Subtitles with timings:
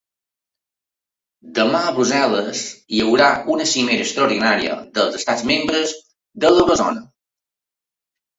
[1.59, 2.61] Demà a Brussel·les
[2.99, 5.95] hi haurà una cimera extraordinària dels estats membres
[6.47, 7.07] de l’eurozona.